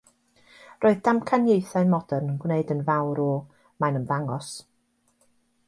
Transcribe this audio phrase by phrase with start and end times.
[0.85, 3.29] Roedd damcaniaethau modern yn gwneud yn fawr o
[3.85, 4.51] "mae'n ymddangos".